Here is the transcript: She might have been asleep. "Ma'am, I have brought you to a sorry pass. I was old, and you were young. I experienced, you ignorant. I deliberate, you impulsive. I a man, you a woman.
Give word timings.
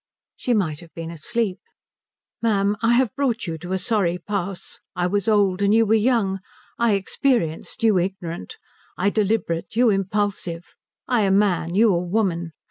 She 0.35 0.55
might 0.55 0.79
have 0.79 0.91
been 0.95 1.11
asleep. 1.11 1.59
"Ma'am, 2.41 2.75
I 2.81 2.93
have 2.93 3.13
brought 3.15 3.45
you 3.45 3.59
to 3.59 3.71
a 3.71 3.77
sorry 3.77 4.17
pass. 4.17 4.79
I 4.95 5.05
was 5.05 5.27
old, 5.27 5.61
and 5.61 5.75
you 5.75 5.85
were 5.85 5.93
young. 5.93 6.39
I 6.79 6.95
experienced, 6.95 7.83
you 7.83 7.99
ignorant. 7.99 8.57
I 8.97 9.11
deliberate, 9.11 9.75
you 9.75 9.91
impulsive. 9.91 10.73
I 11.07 11.21
a 11.21 11.29
man, 11.31 11.75
you 11.75 11.93
a 11.93 12.01
woman. 12.03 12.53